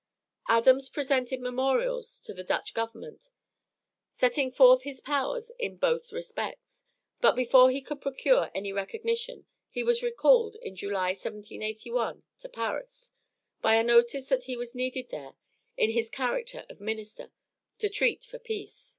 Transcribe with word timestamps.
Adams 0.47 0.89
presented 0.89 1.39
memorials 1.39 2.19
to 2.21 2.33
the 2.33 2.43
Dutch 2.43 2.73
government 2.73 3.29
setting 4.13 4.51
forth 4.51 4.81
his 4.81 4.99
powers 4.99 5.51
in 5.59 5.77
both 5.77 6.11
respects; 6.11 6.85
but 7.19 7.35
before 7.35 7.69
he 7.69 7.83
could 7.83 8.01
procure 8.01 8.49
any 8.55 8.73
recognition 8.73 9.45
he 9.69 9.83
was 9.83 10.01
recalled 10.01 10.55
in 10.55 10.75
July, 10.75 11.09
1781, 11.09 12.23
to 12.39 12.49
Paris, 12.49 13.11
by 13.61 13.75
a 13.75 13.83
notice 13.83 14.25
that 14.27 14.45
he 14.45 14.57
was 14.57 14.73
needed 14.73 15.09
there, 15.11 15.35
in 15.77 15.91
his 15.91 16.09
character 16.09 16.65
of 16.67 16.81
minister, 16.81 17.31
to 17.77 17.87
treat 17.87 18.25
for 18.25 18.39
peace. 18.39 18.89